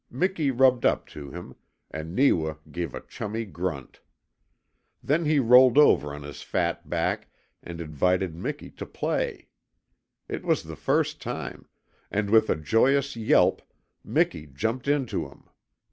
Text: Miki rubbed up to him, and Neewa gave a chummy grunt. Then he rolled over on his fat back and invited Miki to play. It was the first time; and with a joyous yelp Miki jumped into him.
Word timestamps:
Miki 0.09 0.49
rubbed 0.49 0.83
up 0.83 1.05
to 1.09 1.29
him, 1.29 1.55
and 1.91 2.15
Neewa 2.15 2.55
gave 2.71 2.95
a 2.95 3.01
chummy 3.01 3.45
grunt. 3.45 3.99
Then 5.03 5.25
he 5.25 5.37
rolled 5.37 5.77
over 5.77 6.11
on 6.11 6.23
his 6.23 6.41
fat 6.41 6.89
back 6.89 7.27
and 7.61 7.79
invited 7.79 8.33
Miki 8.35 8.71
to 8.71 8.87
play. 8.87 9.49
It 10.27 10.43
was 10.43 10.63
the 10.63 10.75
first 10.75 11.21
time; 11.21 11.67
and 12.09 12.31
with 12.31 12.49
a 12.49 12.55
joyous 12.55 13.15
yelp 13.15 13.61
Miki 14.03 14.47
jumped 14.47 14.87
into 14.87 15.27
him. 15.29 15.43